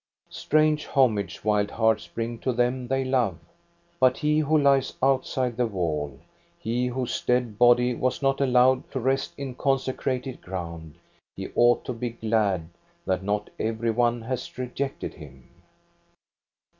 Strange 0.31 0.87
homage 0.87 1.43
wild 1.43 1.69
hearts 1.69 2.07
bring 2.07 2.39
to 2.39 2.51
them 2.51 2.87
they 2.87 3.05
love; 3.05 3.37
but 3.99 4.17
he 4.17 4.39
who 4.39 4.57
lies 4.57 4.93
outside 5.03 5.55
the 5.55 5.67
wall, 5.67 6.19
he 6.57 6.87
whose 6.87 7.21
dead 7.21 7.59
body 7.59 7.93
was 7.93 8.19
not 8.19 8.41
allowed 8.41 8.89
to 8.89 8.99
rest 8.99 9.31
in 9.37 9.53
consecrated 9.53 10.41
ground, 10.41 10.95
he 11.35 11.49
ought 11.53 11.85
to 11.85 11.93
be 11.93 12.09
glad 12.09 12.67
that 13.05 13.21
not 13.21 13.51
every 13.59 13.91
one 13.91 14.23
has 14.23 14.57
rejected 14.57 15.13
him. 15.13 15.47